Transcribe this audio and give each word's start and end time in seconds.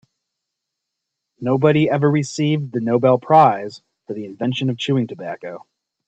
Nobody 1.39 1.87
ever 1.87 2.09
received 2.09 2.71
the 2.71 2.79
Nobel 2.81 3.19
prize 3.19 3.83
for 4.07 4.15
the 4.15 4.25
invention 4.25 4.71
of 4.71 4.79
chewing 4.79 5.05
tobacco. 5.05 5.67